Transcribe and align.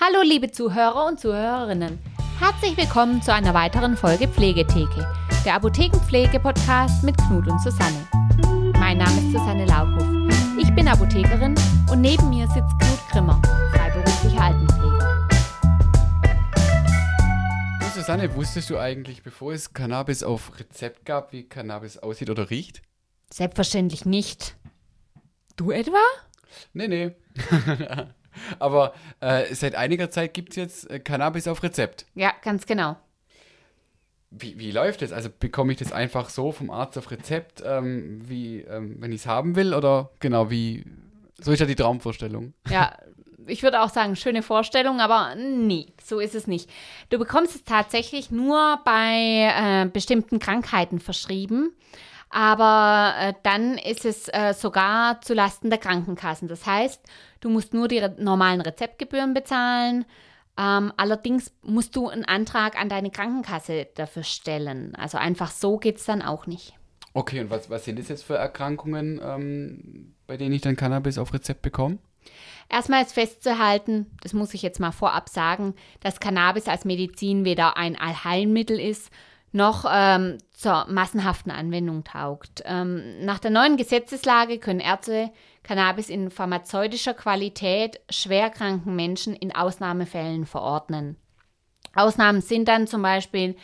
Hallo 0.00 0.22
liebe 0.22 0.52
Zuhörer 0.52 1.06
und 1.06 1.18
Zuhörerinnen. 1.18 1.98
Herzlich 2.38 2.76
willkommen 2.76 3.20
zu 3.20 3.34
einer 3.34 3.52
weiteren 3.52 3.96
Folge 3.96 4.28
Pflegetheke, 4.28 5.04
der 5.44 5.54
Apothekenpflege-Podcast 5.54 7.02
mit 7.02 7.18
Knut 7.18 7.48
und 7.48 7.60
Susanne. 7.60 8.06
Mein 8.78 8.98
Name 8.98 9.18
ist 9.18 9.32
Susanne 9.32 9.66
Laukhoff. 9.66 10.06
Ich 10.56 10.72
bin 10.72 10.86
Apothekerin 10.86 11.56
und 11.90 12.00
neben 12.00 12.30
mir 12.30 12.46
sitzt 12.46 12.78
Knut 12.78 13.08
Grimmer, 13.10 13.42
freiberuflicher 13.74 14.40
Altenpfleger. 14.40 15.28
Susanne, 17.92 18.32
wusstest 18.36 18.70
du 18.70 18.78
eigentlich, 18.78 19.24
bevor 19.24 19.52
es 19.52 19.72
Cannabis 19.72 20.22
auf 20.22 20.60
Rezept 20.60 21.06
gab, 21.06 21.32
wie 21.32 21.48
Cannabis 21.48 21.98
aussieht 21.98 22.30
oder 22.30 22.50
riecht? 22.50 22.82
Selbstverständlich 23.32 24.06
nicht. 24.06 24.54
Du 25.56 25.72
etwa? 25.72 25.98
Nee, 26.72 26.86
nee. 26.86 27.16
Aber 28.58 28.92
äh, 29.20 29.54
seit 29.54 29.74
einiger 29.74 30.10
Zeit 30.10 30.34
gibt 30.34 30.50
es 30.50 30.56
jetzt 30.56 30.90
äh, 30.90 30.98
Cannabis 30.98 31.48
auf 31.48 31.62
Rezept. 31.62 32.06
Ja, 32.14 32.32
ganz 32.42 32.66
genau. 32.66 32.96
Wie, 34.30 34.58
wie 34.58 34.70
läuft 34.72 35.00
das? 35.00 35.12
Also 35.12 35.30
bekomme 35.36 35.72
ich 35.72 35.78
das 35.78 35.90
einfach 35.90 36.28
so 36.28 36.52
vom 36.52 36.70
Arzt 36.70 36.98
auf 36.98 37.10
Rezept, 37.10 37.62
ähm, 37.64 38.20
wie, 38.28 38.60
ähm, 38.60 38.96
wenn 38.98 39.10
ich 39.10 39.22
es 39.22 39.26
haben 39.26 39.56
will? 39.56 39.72
Oder 39.72 40.10
genau, 40.20 40.50
wie, 40.50 40.84
so 41.38 41.50
ist 41.50 41.60
ja 41.60 41.66
die 41.66 41.74
Traumvorstellung. 41.74 42.52
Ja, 42.68 42.92
ich 43.46 43.62
würde 43.62 43.80
auch 43.80 43.88
sagen, 43.88 44.16
schöne 44.16 44.42
Vorstellung, 44.42 45.00
aber 45.00 45.34
nee, 45.34 45.86
so 46.04 46.20
ist 46.20 46.34
es 46.34 46.46
nicht. 46.46 46.68
Du 47.08 47.18
bekommst 47.18 47.56
es 47.56 47.64
tatsächlich 47.64 48.30
nur 48.30 48.80
bei 48.84 49.84
äh, 49.84 49.88
bestimmten 49.90 50.38
Krankheiten 50.38 51.00
verschrieben. 51.00 51.72
Aber 52.30 53.14
äh, 53.18 53.34
dann 53.42 53.78
ist 53.78 54.04
es 54.04 54.28
äh, 54.28 54.52
sogar 54.52 55.20
zu 55.22 55.34
Lasten 55.34 55.70
der 55.70 55.78
Krankenkassen. 55.78 56.48
Das 56.48 56.66
heißt, 56.66 57.02
du 57.40 57.48
musst 57.48 57.72
nur 57.72 57.88
die 57.88 57.98
re 57.98 58.14
normalen 58.18 58.60
Rezeptgebühren 58.60 59.34
bezahlen. 59.34 60.04
Ähm, 60.58 60.92
allerdings 60.96 61.52
musst 61.62 61.94
du 61.96 62.08
einen 62.08 62.24
Antrag 62.24 62.78
an 62.78 62.88
deine 62.88 63.10
Krankenkasse 63.10 63.86
dafür 63.94 64.24
stellen. 64.24 64.94
Also 64.96 65.16
einfach 65.16 65.50
so 65.50 65.78
geht 65.78 65.98
es 65.98 66.04
dann 66.04 66.20
auch 66.20 66.46
nicht. 66.46 66.74
Okay, 67.14 67.40
und 67.40 67.50
was, 67.50 67.70
was 67.70 67.84
sind 67.84 67.98
das 67.98 68.08
jetzt 68.08 68.24
für 68.24 68.36
Erkrankungen, 68.36 69.20
ähm, 69.22 70.14
bei 70.26 70.36
denen 70.36 70.54
ich 70.54 70.60
dann 70.60 70.76
Cannabis 70.76 71.18
auf 71.18 71.32
Rezept 71.32 71.62
bekomme? 71.62 71.98
Erstmal 72.68 73.02
ist 73.02 73.14
festzuhalten, 73.14 74.06
das 74.20 74.34
muss 74.34 74.52
ich 74.52 74.60
jetzt 74.60 74.78
mal 74.78 74.92
vorab 74.92 75.28
sagen, 75.30 75.74
dass 76.00 76.20
Cannabis 76.20 76.68
als 76.68 76.84
Medizin 76.84 77.44
weder 77.44 77.78
ein 77.78 77.98
Allheilmittel 77.98 78.78
ist, 78.78 79.10
noch 79.52 79.84
ähm, 79.90 80.38
zur 80.52 80.86
massenhaften 80.88 81.50
Anwendung 81.50 82.04
taugt. 82.04 82.62
Ähm, 82.64 83.24
nach 83.24 83.38
der 83.38 83.50
neuen 83.50 83.76
Gesetzeslage 83.76 84.58
können 84.58 84.80
Ärzte 84.80 85.30
Cannabis 85.62 86.08
in 86.08 86.30
pharmazeutischer 86.30 87.14
Qualität 87.14 88.00
schwerkranken 88.10 88.94
Menschen 88.94 89.34
in 89.34 89.54
Ausnahmefällen 89.54 90.46
verordnen. 90.46 91.16
Ausnahmen 91.94 92.40
sind 92.40 92.68
dann 92.68 92.86
zum 92.86 93.02
Beispiel, 93.02 93.56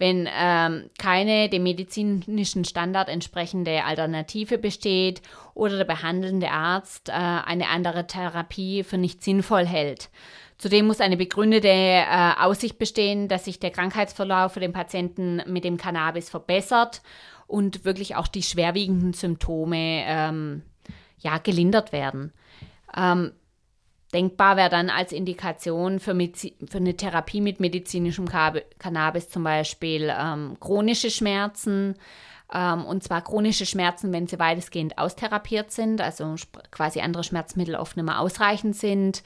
wenn 0.00 0.26
ähm, 0.34 0.90
keine 0.98 1.50
dem 1.50 1.62
medizinischen 1.62 2.64
Standard 2.64 3.08
entsprechende 3.08 3.84
Alternative 3.84 4.56
besteht 4.56 5.20
oder 5.54 5.76
der 5.76 5.84
behandelnde 5.84 6.50
Arzt 6.50 7.10
äh, 7.10 7.12
eine 7.12 7.68
andere 7.68 8.06
Therapie 8.06 8.82
für 8.82 8.96
nicht 8.96 9.22
sinnvoll 9.22 9.66
hält. 9.66 10.08
Zudem 10.56 10.86
muss 10.86 11.00
eine 11.00 11.18
begründete 11.18 11.68
äh, 11.68 12.32
Aussicht 12.38 12.78
bestehen, 12.78 13.28
dass 13.28 13.44
sich 13.44 13.60
der 13.60 13.70
Krankheitsverlauf 13.70 14.54
für 14.54 14.60
den 14.60 14.72
Patienten 14.72 15.42
mit 15.46 15.64
dem 15.64 15.76
Cannabis 15.76 16.30
verbessert 16.30 17.02
und 17.46 17.84
wirklich 17.84 18.16
auch 18.16 18.26
die 18.26 18.42
schwerwiegenden 18.42 19.12
Symptome 19.12 20.04
ähm, 20.06 20.62
ja, 21.18 21.38
gelindert 21.38 21.92
werden. 21.92 22.32
Ähm, 22.96 23.32
denkbar 24.12 24.56
wäre 24.56 24.70
dann 24.70 24.90
als 24.90 25.12
Indikation 25.12 26.00
für, 26.00 26.14
für, 26.14 26.78
eine 26.78 26.96
Therapie 26.96 27.40
mit 27.40 27.60
medizinischem 27.60 28.26
Cannabis 28.78 29.28
zum 29.28 29.44
Beispiel 29.44 30.12
ähm, 30.16 30.56
chronische 30.60 31.10
Schmerzen, 31.10 31.94
ähm, 32.52 32.84
und 32.84 33.02
zwar 33.02 33.22
chronische 33.22 33.66
Schmerzen, 33.66 34.12
wenn 34.12 34.26
sie 34.26 34.38
weitestgehend 34.38 34.98
austherapiert 34.98 35.70
sind, 35.70 36.00
also 36.00 36.34
quasi 36.70 37.00
andere 37.00 37.24
Schmerzmittel 37.24 37.76
oft 37.76 37.96
nicht 37.96 38.06
mehr 38.06 38.20
ausreichend 38.20 38.76
sind. 38.76 39.22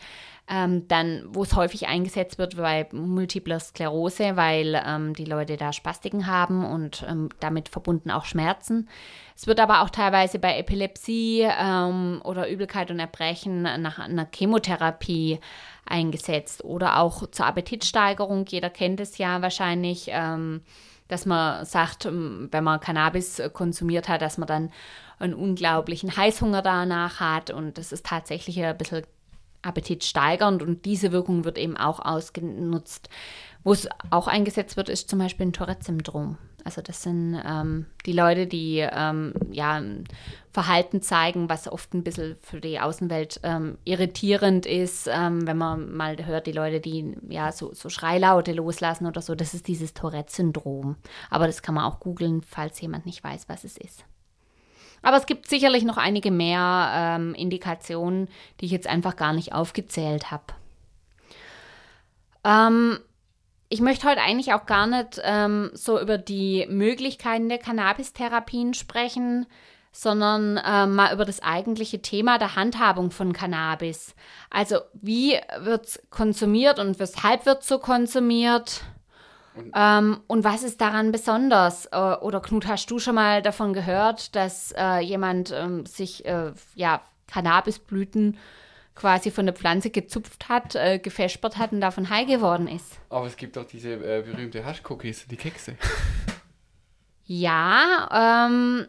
Ähm, 0.46 0.86
dann, 0.88 1.24
wo 1.28 1.42
es 1.42 1.56
häufig 1.56 1.88
eingesetzt 1.88 2.36
wird 2.36 2.58
bei 2.58 2.86
multipler 2.92 3.58
Sklerose, 3.60 4.36
weil 4.36 4.78
ähm, 4.86 5.14
die 5.14 5.24
Leute 5.24 5.56
da 5.56 5.72
Spastiken 5.72 6.26
haben 6.26 6.66
und 6.66 7.02
ähm, 7.08 7.30
damit 7.40 7.70
verbunden 7.70 8.10
auch 8.10 8.26
Schmerzen. 8.26 8.90
Es 9.36 9.46
wird 9.46 9.58
aber 9.58 9.82
auch 9.82 9.90
teilweise 9.90 10.38
bei 10.38 10.58
Epilepsie 10.58 11.42
ähm, 11.42 12.20
oder 12.24 12.48
Übelkeit 12.48 12.90
und 12.90 13.00
Erbrechen 13.00 13.62
nach 13.62 13.98
einer 13.98 14.28
Chemotherapie 14.32 15.40
eingesetzt 15.84 16.62
oder 16.64 17.00
auch 17.00 17.28
zur 17.30 17.46
Appetitsteigerung. 17.46 18.46
Jeder 18.46 18.70
kennt 18.70 19.00
es 19.00 19.18
ja 19.18 19.42
wahrscheinlich 19.42 20.06
ähm, 20.08 20.62
dass 21.08 21.26
man 21.26 21.64
sagt, 21.64 22.06
ähm, 22.06 22.48
wenn 22.50 22.64
man 22.64 22.80
Cannabis 22.80 23.42
konsumiert 23.52 24.08
hat, 24.08 24.22
dass 24.22 24.38
man 24.38 24.48
dann 24.48 24.72
einen 25.18 25.34
unglaublichen 25.34 26.16
Heißhunger 26.16 26.62
danach 26.62 27.20
hat 27.20 27.50
und 27.50 27.78
das 27.78 27.92
ist 27.92 28.06
tatsächlich 28.06 28.62
ein 28.62 28.76
bisschen 28.76 29.04
appetitsteigernd 29.64 30.62
und 30.62 30.84
diese 30.84 31.12
Wirkung 31.12 31.44
wird 31.44 31.58
eben 31.58 31.76
auch 31.76 32.00
ausgenutzt. 32.00 33.08
Wo 33.62 33.72
es 33.72 33.88
auch 34.10 34.28
eingesetzt 34.28 34.76
wird, 34.76 34.90
ist 34.90 35.08
zum 35.08 35.18
Beispiel 35.18 35.46
ein 35.46 35.52
Tourette-Syndrom. 35.52 36.36
Also 36.64 36.80
das 36.80 37.02
sind 37.02 37.40
ähm, 37.46 37.86
die 38.06 38.12
Leute, 38.12 38.46
die 38.46 38.78
ähm, 38.78 39.34
ja 39.50 39.82
Verhalten 40.50 41.02
zeigen, 41.02 41.48
was 41.48 41.68
oft 41.68 41.92
ein 41.92 42.02
bisschen 42.02 42.36
für 42.40 42.60
die 42.60 42.80
Außenwelt 42.80 43.40
ähm, 43.42 43.76
irritierend 43.84 44.64
ist, 44.64 45.08
ähm, 45.12 45.46
wenn 45.46 45.58
man 45.58 45.94
mal 45.94 46.16
hört, 46.24 46.46
die 46.46 46.52
Leute, 46.52 46.80
die 46.80 47.16
ja 47.28 47.52
so, 47.52 47.74
so 47.74 47.90
Schreilaute 47.90 48.52
loslassen 48.52 49.06
oder 49.06 49.20
so, 49.20 49.34
das 49.34 49.52
ist 49.52 49.68
dieses 49.68 49.92
Tourette-Syndrom. 49.92 50.96
Aber 51.28 51.46
das 51.46 51.60
kann 51.60 51.74
man 51.74 51.84
auch 51.84 52.00
googeln, 52.00 52.40
falls 52.40 52.80
jemand 52.80 53.04
nicht 53.04 53.22
weiß, 53.22 53.48
was 53.48 53.64
es 53.64 53.76
ist. 53.76 54.04
Aber 55.04 55.18
es 55.18 55.26
gibt 55.26 55.48
sicherlich 55.48 55.84
noch 55.84 55.98
einige 55.98 56.30
mehr 56.30 56.90
ähm, 56.94 57.34
Indikationen, 57.34 58.28
die 58.60 58.64
ich 58.64 58.72
jetzt 58.72 58.86
einfach 58.86 59.16
gar 59.16 59.34
nicht 59.34 59.52
aufgezählt 59.52 60.30
habe. 60.30 60.44
Ähm, 62.42 62.98
ich 63.68 63.80
möchte 63.80 64.08
heute 64.08 64.22
eigentlich 64.22 64.52
auch 64.54 64.66
gar 64.66 64.86
nicht 64.86 65.20
ähm, 65.22 65.70
so 65.74 66.00
über 66.00 66.18
die 66.18 66.66
Möglichkeiten 66.68 67.48
der 67.48 67.58
Cannabis-Therapien 67.58 68.72
sprechen, 68.74 69.46
sondern 69.92 70.56
äh, 70.56 70.86
mal 70.86 71.12
über 71.14 71.24
das 71.24 71.42
eigentliche 71.42 72.02
Thema 72.02 72.38
der 72.38 72.56
Handhabung 72.56 73.10
von 73.10 73.32
Cannabis. 73.32 74.14
Also 74.50 74.78
wie 74.94 75.38
wird 75.58 75.86
es 75.86 76.02
konsumiert 76.10 76.78
und 76.78 76.98
weshalb 76.98 77.46
wird 77.46 77.62
so 77.62 77.78
konsumiert? 77.78 78.82
Und, 79.54 79.72
ähm, 79.76 80.20
und, 80.26 80.44
was 80.44 80.62
ist 80.62 80.80
daran 80.80 81.12
besonders? 81.12 81.86
Äh, 81.86 81.96
oder 81.96 82.40
Knut, 82.40 82.66
hast 82.66 82.90
du 82.90 82.98
schon 82.98 83.14
mal 83.14 83.40
davon 83.40 83.72
gehört, 83.72 84.34
dass 84.34 84.72
äh, 84.76 84.98
jemand 84.98 85.52
ähm, 85.52 85.86
sich 85.86 86.24
äh, 86.24 86.52
ja, 86.74 87.02
Cannabisblüten 87.28 88.36
quasi 88.94 89.30
von 89.30 89.46
der 89.46 89.54
Pflanze 89.54 89.90
gezupft 89.90 90.48
hat, 90.48 90.74
äh, 90.74 90.98
gefespert 90.98 91.58
hat 91.58 91.72
und 91.72 91.80
davon 91.80 92.10
high 92.10 92.26
geworden 92.26 92.68
ist. 92.68 92.98
Aber 93.10 93.26
es 93.26 93.36
gibt 93.36 93.58
auch 93.58 93.64
diese 93.64 93.94
äh, 93.94 94.22
berühmte 94.22 94.64
Haschcookies, 94.64 95.26
die 95.26 95.36
Kekse. 95.36 95.76
Ja, 97.26 98.46
ähm, 98.46 98.86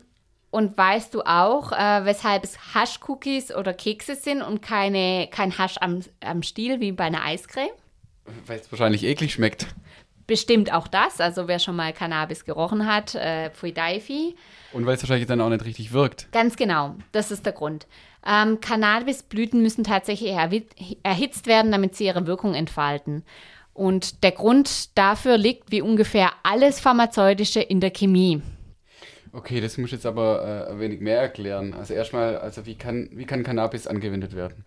und 0.52 0.78
weißt 0.78 1.14
du 1.14 1.22
auch, 1.22 1.72
äh, 1.72 2.06
weshalb 2.06 2.44
es 2.44 2.74
Haschcookies 2.74 3.54
oder 3.54 3.74
Kekse 3.74 4.16
sind 4.16 4.42
und 4.42 4.62
keine, 4.62 5.28
kein 5.32 5.58
Hasch 5.58 5.78
am, 5.80 6.02
am 6.22 6.44
Stiel 6.44 6.80
wie 6.80 6.92
bei 6.92 7.06
einer 7.06 7.24
Eiscreme? 7.24 7.72
Weil 8.46 8.60
es 8.60 8.72
wahrscheinlich 8.72 9.04
eklig 9.04 9.34
schmeckt. 9.34 9.68
Bestimmt 10.28 10.74
auch 10.74 10.88
das, 10.88 11.22
also 11.22 11.48
wer 11.48 11.60
schon 11.60 11.76
mal 11.76 11.94
Cannabis 11.94 12.46
gerochen 12.46 12.86
hat, 12.86 13.14
äh, 13.16 13.52
Pfui 13.52 13.72
Daifi. 13.72 14.36
Und 14.74 14.86
weil 14.86 14.96
es 14.96 15.04
wahrscheinlich 15.04 15.28
dann 15.28 15.42
auch 15.42 15.50
nicht 15.50 15.66
richtig 15.66 15.94
wirkt. 15.94 16.32
Ganz 16.32 16.56
genau, 16.56 16.96
das 17.12 17.32
ist 17.32 17.46
der 17.46 17.54
Grund. 17.54 17.86
Ähm, 18.26 18.60
Cannabisblüten 18.60 19.62
müssen 19.62 19.84
tatsächlich 19.84 20.32
erhitzt 21.04 21.46
werden, 21.46 21.72
damit 21.72 21.96
sie 21.96 22.06
ihre 22.06 22.26
Wirkung 22.26 22.56
entfalten. 22.56 23.24
Und 23.74 24.24
der 24.24 24.32
Grund 24.32 24.98
dafür 24.98 25.38
liegt 25.38 25.72
wie 25.72 25.82
ungefähr 25.82 26.32
alles 26.44 26.80
Pharmazeutische 26.80 27.60
in 27.60 27.82
der 27.82 27.92
Chemie. 27.92 28.42
Okay, 29.36 29.60
das 29.60 29.78
muss 29.78 29.88
ich 29.88 29.94
jetzt 29.94 30.06
aber 30.06 30.66
äh, 30.70 30.72
ein 30.72 30.80
wenig 30.80 31.02
mehr 31.02 31.20
erklären. 31.20 31.74
Also 31.74 31.94
erstmal, 31.94 32.38
also 32.38 32.66
wie 32.66 32.76
kann, 32.76 33.10
wie 33.12 33.26
kann 33.26 33.44
Cannabis 33.44 33.86
angewendet 33.86 34.34
werden? 34.34 34.64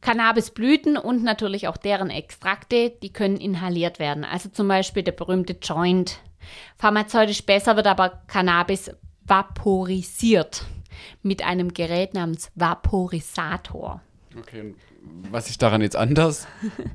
Cannabisblüten 0.00 0.96
und 0.96 1.22
natürlich 1.22 1.68
auch 1.68 1.76
deren 1.76 2.10
Extrakte, 2.10 2.90
die 2.90 3.12
können 3.12 3.36
inhaliert 3.36 3.98
werden. 3.98 4.24
Also 4.24 4.48
zum 4.48 4.68
Beispiel 4.68 5.02
der 5.02 5.12
berühmte 5.12 5.56
Joint. 5.60 6.20
Pharmazeutisch 6.76 7.44
besser 7.44 7.76
wird 7.76 7.86
aber 7.86 8.22
Cannabis 8.28 8.90
vaporisiert 9.24 10.64
mit 11.22 11.42
einem 11.44 11.74
Gerät 11.74 12.14
namens 12.14 12.50
Vaporisator. 12.54 14.00
Okay, 14.38 14.74
was 15.30 15.48
ist 15.48 15.62
daran 15.62 15.80
jetzt 15.80 15.96
anders? 15.96 16.46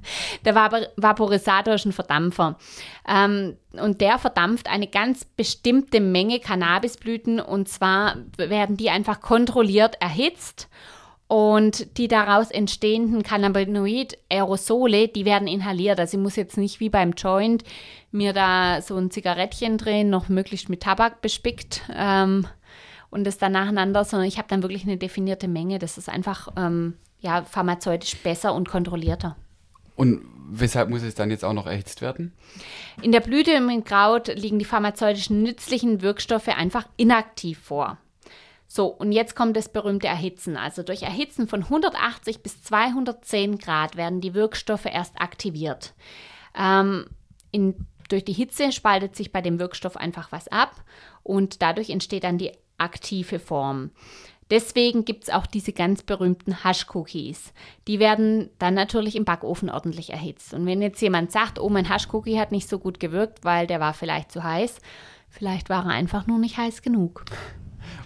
der 0.45 0.55
Vaporisator 0.55 1.73
ist 1.73 1.85
ein 1.85 1.91
Verdampfer. 1.91 2.57
Ähm, 3.07 3.57
und 3.71 4.01
der 4.01 4.19
verdampft 4.19 4.69
eine 4.69 4.87
ganz 4.87 5.25
bestimmte 5.25 5.99
Menge 5.99 6.39
Cannabisblüten 6.39 7.39
und 7.39 7.67
zwar 7.67 8.17
werden 8.37 8.77
die 8.77 8.89
einfach 8.89 9.21
kontrolliert 9.21 9.99
erhitzt 10.01 10.69
Und 11.31 11.97
die 11.97 12.09
daraus 12.09 12.51
entstehenden 12.51 13.23
Cannabinoid-Aerosole, 13.23 15.07
die 15.07 15.23
werden 15.23 15.47
inhaliert. 15.47 15.97
Also 15.97 16.17
ich 16.17 16.23
muss 16.23 16.35
jetzt 16.35 16.57
nicht 16.57 16.81
wie 16.81 16.89
beim 16.89 17.13
Joint 17.13 17.63
mir 18.11 18.33
da 18.33 18.81
so 18.81 18.97
ein 18.97 19.11
Zigarettchen 19.11 19.77
drehen, 19.77 20.09
noch 20.09 20.27
möglichst 20.27 20.67
mit 20.67 20.83
Tabak 20.83 21.21
bespickt 21.21 21.83
ähm, 21.95 22.47
und 23.11 23.23
das 23.23 23.37
dann 23.37 23.53
nacheinander, 23.53 24.03
sondern 24.03 24.27
ich 24.27 24.39
habe 24.39 24.49
dann 24.49 24.61
wirklich 24.61 24.83
eine 24.83 24.97
definierte 24.97 25.47
Menge. 25.47 25.79
Das 25.79 25.97
ist 25.97 26.09
einfach 26.09 26.49
ähm, 26.57 26.95
ja, 27.21 27.43
pharmazeutisch 27.43 28.17
besser 28.17 28.53
und 28.53 28.67
kontrollierter. 28.67 29.37
Und 29.95 30.25
weshalb 30.49 30.89
muss 30.89 31.01
es 31.01 31.15
dann 31.15 31.31
jetzt 31.31 31.45
auch 31.45 31.53
noch 31.53 31.65
erhitzt 31.65 32.01
werden? 32.01 32.33
In 33.01 33.13
der 33.13 33.21
Blüte 33.21 33.51
im 33.51 33.85
Kraut 33.85 34.27
liegen 34.35 34.59
die 34.59 34.65
pharmazeutischen 34.65 35.43
nützlichen 35.43 36.01
Wirkstoffe 36.01 36.49
einfach 36.49 36.89
inaktiv 36.97 37.57
vor. 37.57 37.97
So, 38.73 38.85
und 38.85 39.11
jetzt 39.11 39.35
kommt 39.35 39.57
das 39.57 39.67
berühmte 39.67 40.07
Erhitzen. 40.07 40.55
Also 40.55 40.81
durch 40.81 41.01
Erhitzen 41.01 41.45
von 41.45 41.63
180 41.63 42.41
bis 42.41 42.63
210 42.63 43.57
Grad 43.57 43.97
werden 43.97 44.21
die 44.21 44.33
Wirkstoffe 44.33 44.85
erst 44.85 45.19
aktiviert. 45.19 45.93
Ähm, 46.57 47.07
in, 47.51 47.85
durch 48.07 48.23
die 48.23 48.31
Hitze 48.31 48.71
spaltet 48.71 49.13
sich 49.13 49.33
bei 49.33 49.41
dem 49.41 49.59
Wirkstoff 49.59 49.97
einfach 49.97 50.31
was 50.31 50.47
ab 50.47 50.85
und 51.21 51.61
dadurch 51.61 51.89
entsteht 51.89 52.23
dann 52.23 52.37
die 52.37 52.53
aktive 52.77 53.39
Form. 53.39 53.91
Deswegen 54.49 55.03
gibt 55.03 55.25
es 55.25 55.29
auch 55.31 55.47
diese 55.47 55.73
ganz 55.73 56.01
berühmten 56.03 56.63
Hash-Cookies. 56.63 57.51
Die 57.89 57.99
werden 57.99 58.51
dann 58.57 58.73
natürlich 58.73 59.17
im 59.17 59.25
Backofen 59.25 59.69
ordentlich 59.69 60.11
erhitzt. 60.11 60.53
Und 60.53 60.65
wenn 60.65 60.81
jetzt 60.81 61.01
jemand 61.01 61.33
sagt, 61.33 61.59
oh, 61.59 61.67
mein 61.67 61.89
Hash-Cookie 61.89 62.39
hat 62.39 62.53
nicht 62.53 62.69
so 62.69 62.79
gut 62.79 63.01
gewirkt, 63.01 63.43
weil 63.43 63.67
der 63.67 63.81
war 63.81 63.93
vielleicht 63.93 64.31
zu 64.31 64.45
heiß, 64.45 64.77
vielleicht 65.27 65.69
war 65.69 65.87
er 65.87 65.91
einfach 65.91 66.25
nur 66.25 66.39
nicht 66.39 66.55
heiß 66.55 66.81
genug. 66.81 67.25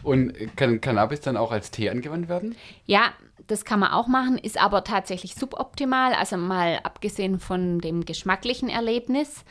Und 0.06 0.56
kann 0.56 0.82
Cannabis 0.82 1.22
dann 1.22 1.36
auch 1.36 1.52
als 1.52 1.72
Tee 1.72 1.90
angewandt 1.90 2.30
werden? 2.30 2.56
Ja, 2.86 3.12
das 3.48 3.66
kann 3.66 3.80
man 3.80 3.92
auch 3.92 4.08
machen, 4.08 4.38
ist 4.38 4.62
aber 4.62 4.84
tatsächlich 4.84 5.34
suboptimal, 5.34 6.14
also 6.14 6.38
mal 6.38 6.80
abgesehen 6.84 7.40
von 7.40 7.80
dem 7.80 8.06
geschmacklichen 8.06 8.70
Erlebnis. 8.70 9.44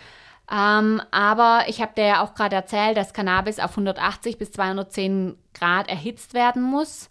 Ähm, 0.50 1.02
aber 1.10 1.64
ich 1.66 1.80
habe 1.80 1.94
dir 1.96 2.06
ja 2.06 2.22
auch 2.22 2.34
gerade 2.34 2.54
erzählt, 2.54 2.96
dass 2.96 3.12
Cannabis 3.12 3.58
auf 3.58 3.70
180 3.70 4.38
bis 4.38 4.52
210 4.52 5.36
Grad 5.54 5.88
erhitzt 5.88 6.34
werden 6.34 6.62
muss. 6.62 7.10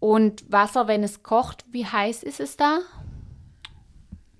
Und 0.00 0.50
Wasser, 0.50 0.88
wenn 0.88 1.02
es 1.02 1.22
kocht, 1.22 1.66
wie 1.70 1.86
heiß 1.86 2.22
ist 2.22 2.40
es 2.40 2.56
da? 2.56 2.78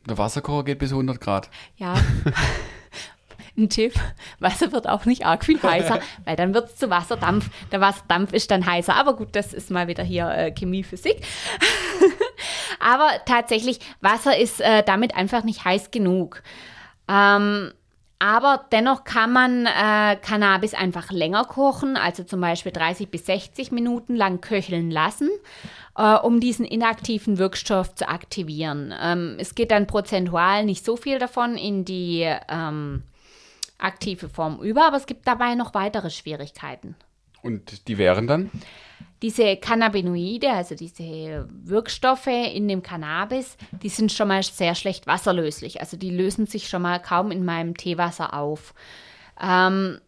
Der 0.08 0.16
Wasserkocher 0.16 0.64
geht 0.64 0.78
bis 0.78 0.90
100 0.90 1.20
Grad. 1.20 1.50
Ja. 1.76 1.94
ein 3.56 3.68
Tipp, 3.68 3.94
Wasser 4.38 4.72
wird 4.72 4.88
auch 4.88 5.04
nicht 5.04 5.26
arg 5.26 5.44
viel 5.44 5.62
heißer, 5.62 6.00
weil 6.24 6.36
dann 6.36 6.54
wird 6.54 6.68
es 6.68 6.76
zu 6.76 6.90
Wasserdampf. 6.90 7.50
Der 7.70 7.80
Wasserdampf 7.80 8.32
ist 8.32 8.50
dann 8.50 8.64
heißer. 8.64 8.94
Aber 8.94 9.14
gut, 9.14 9.28
das 9.32 9.52
ist 9.52 9.70
mal 9.70 9.88
wieder 9.88 10.02
hier 10.02 10.28
äh, 10.28 10.52
Chemie, 10.52 10.82
Physik. 10.82 11.16
Aber 12.80 13.10
tatsächlich, 13.26 13.80
Wasser 14.00 14.36
ist 14.36 14.60
äh, 14.60 14.82
damit 14.82 15.14
einfach 15.14 15.44
nicht 15.44 15.64
heiß 15.64 15.90
genug. 15.90 16.42
Ähm, 17.08 17.72
aber 18.18 18.66
dennoch 18.70 19.02
kann 19.02 19.32
man 19.32 19.66
äh, 19.66 20.14
Cannabis 20.14 20.74
einfach 20.74 21.10
länger 21.10 21.44
kochen, 21.44 21.96
also 21.96 22.22
zum 22.22 22.40
Beispiel 22.40 22.70
30 22.70 23.10
bis 23.10 23.26
60 23.26 23.72
Minuten 23.72 24.14
lang 24.14 24.40
köcheln 24.40 24.92
lassen, 24.92 25.28
äh, 25.96 26.14
um 26.14 26.38
diesen 26.38 26.64
inaktiven 26.64 27.38
Wirkstoff 27.38 27.96
zu 27.96 28.08
aktivieren. 28.08 28.94
Ähm, 29.02 29.34
es 29.40 29.56
geht 29.56 29.72
dann 29.72 29.88
prozentual 29.88 30.64
nicht 30.64 30.84
so 30.84 30.96
viel 30.96 31.18
davon 31.18 31.56
in 31.56 31.84
die 31.84 32.32
ähm, 32.48 33.02
aktive 33.82 34.28
Form 34.28 34.60
über, 34.60 34.86
aber 34.86 34.96
es 34.96 35.06
gibt 35.06 35.26
dabei 35.26 35.54
noch 35.54 35.74
weitere 35.74 36.10
Schwierigkeiten. 36.10 36.94
Und 37.42 37.88
die 37.88 37.98
wären 37.98 38.26
dann? 38.26 38.50
Diese 39.20 39.56
Cannabinoide, 39.56 40.50
also 40.50 40.74
diese 40.74 41.48
Wirkstoffe 41.48 42.26
in 42.26 42.66
dem 42.66 42.82
Cannabis, 42.82 43.56
die 43.82 43.88
sind 43.88 44.12
schon 44.12 44.28
mal 44.28 44.42
sehr 44.42 44.74
schlecht 44.74 45.06
wasserlöslich. 45.06 45.80
Also 45.80 45.96
die 45.96 46.10
lösen 46.10 46.46
sich 46.46 46.68
schon 46.68 46.82
mal 46.82 47.00
kaum 47.00 47.30
in 47.30 47.44
meinem 47.44 47.76
Teewasser 47.76 48.34
auf. 48.34 48.74
Ähm, 49.40 50.00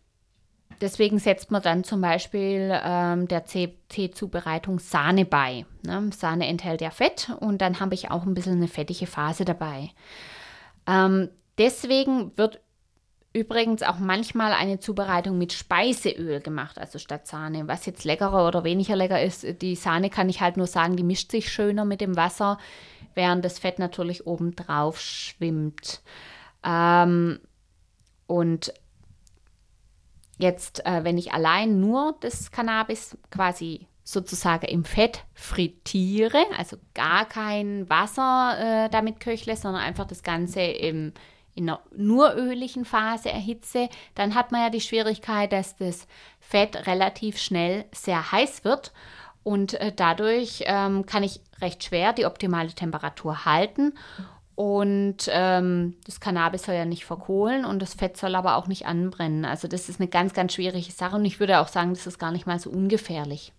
deswegen 0.81 1.19
setzt 1.19 1.51
man 1.51 1.63
dann 1.63 1.85
zum 1.85 2.01
Beispiel 2.01 2.77
ähm, 2.85 3.29
der 3.29 3.45
Teezubereitung 3.45 4.81
Sahne 4.81 5.25
bei. 5.25 5.65
Ne? 5.83 6.11
Sahne 6.17 6.49
enthält 6.49 6.81
ja 6.81 6.91
Fett 6.91 7.31
und 7.41 7.61
dann 7.61 7.79
habe 7.79 7.95
ich 7.95 8.11
auch 8.11 8.25
ein 8.25 8.35
bisschen 8.35 8.57
eine 8.57 8.69
fettige 8.69 9.07
Phase 9.07 9.45
dabei. 9.45 9.91
Ähm, 10.89 11.31
deswegen 11.59 12.37
wird 12.37 12.61
übrigens 13.35 13.83
auch 13.83 13.99
manchmal 13.99 14.53
eine 14.53 14.79
Zubereitung 14.79 15.37
mit 15.37 15.53
Speiseöl 15.53 16.41
gemacht, 16.41 16.79
also 16.79 16.99
statt 16.99 17.27
Sahne. 17.27 17.67
Was 17.67 17.85
jetzt 17.85 18.05
leckerer 18.05 18.47
oder 18.47 18.63
weniger 18.63 18.95
lecker 18.95 19.21
ist, 19.21 19.61
die 19.61 19.75
Sahne 19.75 20.09
kann 20.09 20.29
ich 20.29 20.41
halt 20.41 20.57
nur 20.57 20.69
sagen, 20.69 20.97
die 20.97 21.03
mischt 21.03 21.33
sich 21.33 21.53
schöner 21.53 21.85
mit 21.85 22.01
dem 22.01 22.17
Wasser, 22.17 22.59
während 23.15 23.45
das 23.45 23.59
Fett 23.59 23.81
natürlich 23.81 24.27
oben 24.27 24.55
drauf 24.55 25.01
schwimmt. 25.01 26.01
Ähm, 26.63 27.41
und 28.29 28.73
jetzt, 30.39 30.87
äh, 30.87 31.03
wenn 31.03 31.19
ich 31.19 31.33
allein 31.33 31.81
nur 31.81 32.17
das 32.21 32.53
Cannabis 32.53 33.19
quasi 33.31 33.89
sozusagen 34.05 34.67
im 34.67 34.85
Fett 34.85 35.25
frittiere, 35.33 36.45
also 36.57 36.77
gar 36.95 37.25
kein 37.25 37.89
Wasser 37.91 38.85
äh, 38.85 38.91
damit 38.91 39.19
köchle, 39.19 39.57
sondern 39.57 39.83
einfach 39.83 40.07
das 40.07 40.23
Ganze 40.23 40.61
im 40.61 41.13
in 41.55 41.69
einer 41.69 41.81
nur 41.97 42.35
öligen 42.35 42.85
Phase 42.85 43.31
erhitze, 43.31 43.89
dann 44.15 44.35
hat 44.35 44.53
man 44.53 44.63
ja 44.63 44.71
die 44.71 44.81
Schwierigkeit, 44.81 45.53
dass 45.53 45.77
das 45.77 46.07
Fett 46.41 46.87
relativ 46.87 47.39
schnell 47.39 47.85
sehr 47.93 48.33
heiß 48.33 48.65
wird 48.65 48.93
und 49.43 49.75
äh, 49.75 49.93
dadurch 49.95 50.65
ähm, 50.67 51.07
kann 51.07 51.23
ich 51.23 51.41
recht 51.61 51.85
schwer 51.85 52.13
die 52.13 52.27
optimale 52.27 52.71
Temperatur 52.71 53.45
halten 53.45 53.93
und 54.55 55.29
ähm, 55.29 55.97
das 56.07 56.21
Cannabis 56.21 56.65
soll 56.65 56.77
ja 56.77 56.85
nicht 56.85 57.05
verkohlen 57.05 57.65
und 57.65 57.83
das 57.83 57.95
Fett 57.95 58.17
soll 58.17 58.35
aber 58.37 58.57
auch 58.57 58.69
nicht 58.69 58.87
anbrennen. 58.87 59.45
Also 59.45 59.67
das 59.67 59.89
ist 59.89 60.01
eine 60.01 60.09
ganz, 60.09 60.33
ganz 60.33 60.55
schwierige 60.55 60.93
Sache 60.93 61.17
und 61.17 61.25
ich 61.25 61.41
würde 61.41 61.59
auch 61.61 61.69
sagen, 61.69 61.93
das 61.93 62.07
ist 62.07 62.19
gar 62.19 62.31
nicht 62.31 62.47
mal 62.47 62.61
so 62.61 62.71
ungefährlich. 62.71 63.53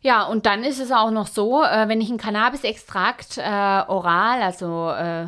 Ja, 0.00 0.24
und 0.26 0.46
dann 0.46 0.62
ist 0.62 0.78
es 0.78 0.92
auch 0.92 1.10
noch 1.10 1.26
so, 1.26 1.62
äh, 1.64 1.88
wenn 1.88 2.00
ich 2.00 2.08
einen 2.08 2.18
Cannabisextrakt 2.18 3.38
äh, 3.38 3.40
oral, 3.42 4.42
also 4.42 4.90
äh, 4.90 5.26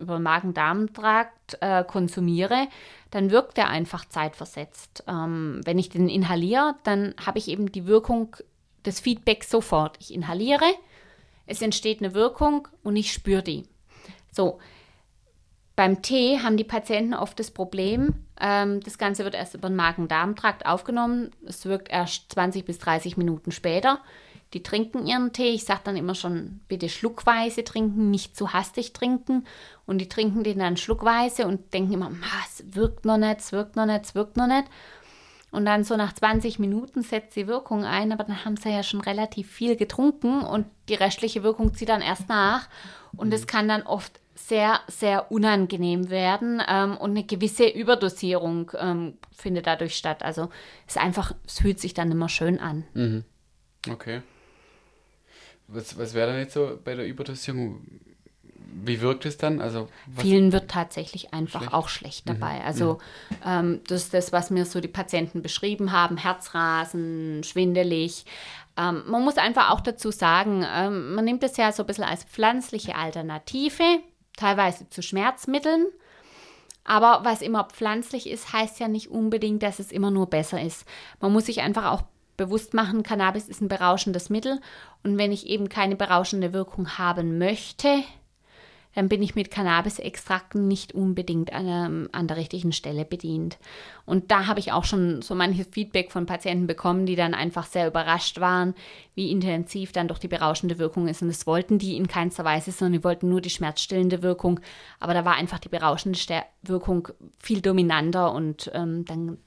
über 0.00 0.18
Magen-Darm-Trakt 0.18 1.58
äh, 1.60 1.84
konsumiere, 1.84 2.66
dann 3.12 3.30
wirkt 3.30 3.56
der 3.56 3.68
einfach 3.68 4.04
zeitversetzt. 4.04 5.04
Ähm, 5.06 5.60
wenn 5.64 5.78
ich 5.78 5.90
den 5.90 6.08
inhaliere, 6.08 6.74
dann 6.82 7.14
habe 7.24 7.38
ich 7.38 7.48
eben 7.48 7.70
die 7.70 7.86
Wirkung 7.86 8.36
des 8.84 8.98
Feedbacks 8.98 9.48
sofort. 9.48 9.96
Ich 10.00 10.12
inhaliere, 10.12 10.66
es 11.46 11.62
entsteht 11.62 12.00
eine 12.00 12.14
Wirkung 12.14 12.66
und 12.82 12.96
ich 12.96 13.12
spüre 13.12 13.42
die. 13.42 13.64
So, 14.32 14.58
beim 15.80 16.02
Tee 16.02 16.40
haben 16.42 16.58
die 16.58 16.64
Patienten 16.64 17.14
oft 17.14 17.38
das 17.38 17.50
Problem, 17.50 18.12
ähm, 18.38 18.80
das 18.80 18.98
Ganze 18.98 19.24
wird 19.24 19.34
erst 19.34 19.54
über 19.54 19.70
den 19.70 19.76
Magen-Darm-Trakt 19.76 20.66
aufgenommen. 20.66 21.30
Es 21.46 21.64
wirkt 21.64 21.88
erst 21.88 22.30
20 22.32 22.66
bis 22.66 22.78
30 22.80 23.16
Minuten 23.16 23.50
später. 23.50 23.98
Die 24.52 24.62
trinken 24.62 25.06
ihren 25.06 25.32
Tee. 25.32 25.48
Ich 25.48 25.64
sage 25.64 25.80
dann 25.84 25.96
immer 25.96 26.14
schon, 26.14 26.60
bitte 26.68 26.90
schluckweise 26.90 27.64
trinken, 27.64 28.10
nicht 28.10 28.36
zu 28.36 28.52
hastig 28.52 28.92
trinken. 28.92 29.46
Und 29.86 30.02
die 30.02 30.08
trinken 30.10 30.44
den 30.44 30.58
dann 30.58 30.76
schluckweise 30.76 31.46
und 31.46 31.72
denken 31.72 31.94
immer, 31.94 32.12
es 32.44 32.62
wirkt 32.74 33.06
noch 33.06 33.16
nicht, 33.16 33.40
es 33.40 33.52
wirkt 33.52 33.76
noch 33.76 33.86
nicht, 33.86 34.04
es 34.04 34.14
wirkt 34.14 34.36
noch 34.36 34.48
nicht. 34.48 34.66
Und 35.50 35.64
dann 35.64 35.82
so 35.82 35.96
nach 35.96 36.12
20 36.12 36.58
Minuten 36.58 37.00
setzt 37.00 37.36
die 37.36 37.46
Wirkung 37.46 37.86
ein, 37.86 38.12
aber 38.12 38.24
dann 38.24 38.44
haben 38.44 38.58
sie 38.58 38.68
ja 38.68 38.82
schon 38.82 39.00
relativ 39.00 39.50
viel 39.50 39.76
getrunken 39.76 40.42
und 40.42 40.66
die 40.90 40.94
restliche 40.94 41.42
Wirkung 41.42 41.72
zieht 41.72 41.88
dann 41.88 42.02
erst 42.02 42.28
nach. 42.28 42.68
Und 43.16 43.32
es 43.32 43.46
kann 43.46 43.66
dann 43.66 43.84
oft 43.84 44.19
sehr, 44.48 44.80
sehr 44.88 45.30
unangenehm 45.30 46.10
werden 46.10 46.62
ähm, 46.68 46.96
und 46.96 47.10
eine 47.10 47.24
gewisse 47.24 47.68
Überdosierung 47.68 48.72
ähm, 48.78 49.14
findet 49.32 49.66
dadurch 49.66 49.96
statt. 49.96 50.22
Also 50.22 50.50
es 50.86 50.96
ist 50.96 51.02
einfach, 51.02 51.34
es 51.46 51.60
fühlt 51.60 51.80
sich 51.80 51.94
dann 51.94 52.10
immer 52.10 52.28
schön 52.28 52.58
an. 52.58 52.84
Mhm. 52.94 53.24
Okay. 53.88 54.22
Was, 55.68 55.96
was 55.98 56.14
wäre 56.14 56.32
dann 56.32 56.40
jetzt 56.40 56.54
so 56.54 56.78
bei 56.82 56.94
der 56.94 57.06
Überdosierung? 57.06 57.80
Wie 58.72 59.00
wirkt 59.00 59.24
es 59.24 59.36
dann? 59.36 59.60
Also 59.60 59.88
Vielen 60.16 60.52
wird 60.52 60.70
tatsächlich 60.70 61.32
einfach 61.32 61.60
schlecht? 61.60 61.74
auch 61.74 61.88
schlecht 61.88 62.26
mhm. 62.26 62.32
dabei. 62.32 62.58
Mhm. 62.58 62.64
Also 62.64 62.98
ähm, 63.44 63.80
das 63.86 64.04
ist 64.04 64.14
das, 64.14 64.32
was 64.32 64.50
mir 64.50 64.64
so 64.64 64.80
die 64.80 64.88
Patienten 64.88 65.42
beschrieben 65.42 65.92
haben: 65.92 66.16
Herzrasen, 66.16 67.42
schwindelig. 67.44 68.24
Ähm, 68.76 69.02
man 69.06 69.22
muss 69.22 69.38
einfach 69.38 69.70
auch 69.70 69.80
dazu 69.80 70.10
sagen, 70.10 70.64
ähm, 70.72 71.14
man 71.14 71.24
nimmt 71.24 71.42
es 71.42 71.56
ja 71.56 71.72
so 71.72 71.82
ein 71.82 71.86
bisschen 71.86 72.04
als 72.04 72.24
pflanzliche 72.24 72.94
Alternative 72.94 74.00
teilweise 74.40 74.88
zu 74.90 75.02
Schmerzmitteln. 75.02 75.86
Aber 76.84 77.20
was 77.24 77.42
immer 77.42 77.64
pflanzlich 77.64 78.28
ist, 78.28 78.52
heißt 78.52 78.80
ja 78.80 78.88
nicht 78.88 79.10
unbedingt, 79.10 79.62
dass 79.62 79.78
es 79.78 79.92
immer 79.92 80.10
nur 80.10 80.26
besser 80.28 80.60
ist. 80.60 80.84
Man 81.20 81.32
muss 81.32 81.46
sich 81.46 81.60
einfach 81.60 81.92
auch 81.92 82.02
bewusst 82.36 82.72
machen, 82.72 83.02
Cannabis 83.02 83.48
ist 83.48 83.60
ein 83.60 83.68
berauschendes 83.68 84.30
Mittel 84.30 84.60
und 85.02 85.18
wenn 85.18 85.30
ich 85.30 85.46
eben 85.46 85.68
keine 85.68 85.94
berauschende 85.94 86.54
Wirkung 86.54 86.96
haben 86.96 87.36
möchte, 87.36 88.02
dann 88.94 89.08
bin 89.08 89.22
ich 89.22 89.34
mit 89.34 89.50
Cannabis-Extrakten 89.50 90.66
nicht 90.66 90.92
unbedingt 90.94 91.52
an, 91.52 92.08
an, 92.10 92.26
der 92.26 92.36
richtigen 92.36 92.72
Stelle 92.72 93.04
bedient. 93.04 93.58
Und 94.04 94.30
da 94.30 94.46
habe 94.46 94.58
ich 94.58 94.72
auch 94.72 94.84
schon 94.84 95.22
so 95.22 95.34
manches 95.34 95.68
Feedback 95.70 96.10
von 96.10 96.26
Patienten 96.26 96.66
bekommen, 96.66 97.06
die 97.06 97.14
dann 97.14 97.34
einfach 97.34 97.66
sehr 97.66 97.86
überrascht 97.86 98.40
waren, 98.40 98.74
wie 99.14 99.30
intensiv 99.30 99.92
dann 99.92 100.08
doch 100.08 100.18
die 100.18 100.28
berauschende 100.28 100.78
Wirkung 100.78 101.06
ist. 101.06 101.22
Und 101.22 101.28
das 101.28 101.46
wollten 101.46 101.78
die 101.78 101.96
in 101.96 102.08
keinster 102.08 102.44
Weise, 102.44 102.72
sondern 102.72 103.00
die 103.00 103.04
wollten 103.04 103.28
nur 103.28 103.40
die 103.40 103.50
schmerzstillende 103.50 104.22
Wirkung. 104.22 104.58
Aber 104.98 105.14
da 105.14 105.24
war 105.24 105.34
einfach 105.34 105.60
die 105.60 105.68
berauschende 105.68 106.18
Wirkung 106.62 107.08
viel 107.38 107.60
dominanter 107.60 108.32
und 108.32 108.70
ähm, 108.74 109.04
dann 109.04 109.38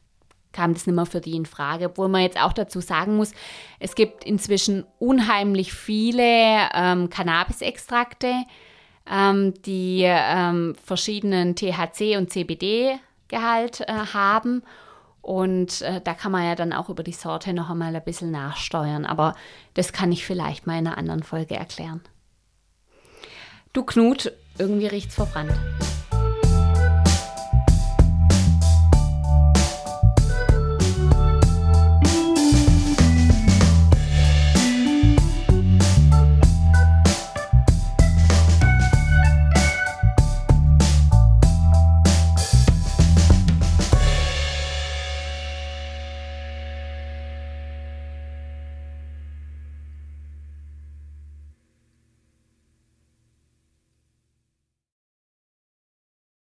kam 0.54 0.74
das 0.74 0.88
nicht 0.88 0.96
mehr 0.96 1.06
für 1.06 1.20
die 1.20 1.36
in 1.36 1.46
Frage. 1.46 1.86
Obwohl 1.86 2.08
man 2.08 2.22
jetzt 2.22 2.40
auch 2.42 2.54
dazu 2.54 2.80
sagen 2.80 3.18
muss, 3.18 3.34
es 3.80 3.96
gibt 3.96 4.24
inzwischen 4.24 4.86
unheimlich 5.00 5.74
viele 5.74 6.70
ähm, 6.74 7.10
Cannabis-Extrakte, 7.10 8.32
ähm, 9.10 9.54
die 9.64 10.04
ähm, 10.06 10.76
verschiedenen 10.84 11.56
THC- 11.56 12.18
und 12.18 12.32
CBD-Gehalt 12.32 13.82
äh, 13.82 13.94
haben. 14.14 14.64
Und 15.22 15.82
äh, 15.82 16.02
da 16.04 16.14
kann 16.14 16.32
man 16.32 16.46
ja 16.46 16.56
dann 16.56 16.74
auch 16.74 16.90
über 16.90 17.04
die 17.04 17.14
Sorte 17.14 17.54
noch 17.54 17.70
einmal 17.70 17.96
ein 17.96 18.04
bisschen 18.04 18.32
nachsteuern. 18.32 19.06
Aber 19.06 19.36
das 19.74 19.94
kann 19.94 20.12
ich 20.12 20.26
vielleicht 20.26 20.68
mal 20.68 20.78
in 20.78 20.88
einer 20.88 20.98
anderen 20.98 21.24
Folge 21.24 21.56
erklären. 21.56 22.02
Du 23.72 23.84
Knut, 23.84 24.32
irgendwie 24.58 24.88
riecht's 24.88 25.16
verbrannt. 25.16 25.54